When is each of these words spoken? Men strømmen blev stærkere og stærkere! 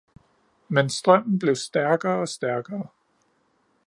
Men 0.67 0.89
strømmen 0.89 1.39
blev 1.39 1.55
stærkere 1.55 2.15
og 2.21 2.27
stærkere! 2.27 2.87